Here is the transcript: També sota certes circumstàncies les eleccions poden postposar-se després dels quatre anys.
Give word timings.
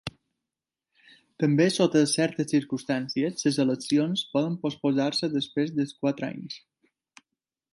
També 1.43 1.67
sota 1.75 2.01
certes 2.13 2.49
circumstàncies 2.55 3.45
les 3.49 3.59
eleccions 3.65 4.25
poden 4.37 4.57
postposar-se 4.65 5.31
després 5.37 5.75
dels 5.77 5.97
quatre 6.01 6.31
anys. 6.33 6.57